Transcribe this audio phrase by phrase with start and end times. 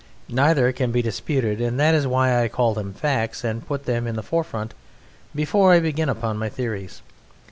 [0.29, 4.07] Neither can be disputed, and that is why I call them facts and put them
[4.07, 4.73] in the forefront
[5.35, 7.03] before I begin upon my theories.